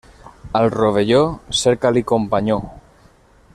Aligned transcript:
Al 0.59 0.71
rovelló, 0.71 1.19
cerca-li 1.61 2.03
companyó. 2.13 2.59